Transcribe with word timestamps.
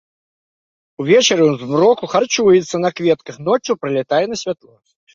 Увечары 1.03 1.43
ў 1.49 1.53
змроку 1.65 2.05
харчуецца 2.15 2.75
на 2.85 2.89
кветках, 3.03 3.35
ноччу 3.53 3.71
прылятае 3.85 4.25
на 4.37 4.45
святло. 4.47 4.73